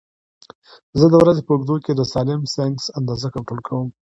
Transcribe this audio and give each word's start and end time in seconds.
زه 0.99 1.05
د 1.09 1.13
ورځې 1.21 1.41
په 1.45 1.51
اوږدو 1.53 1.75
کې 1.85 1.91
د 1.95 2.01
سالم 2.13 2.41
سنکس 2.55 2.85
اندازه 2.99 3.27
کنټرول 3.35 3.59
کوم. 3.67 3.87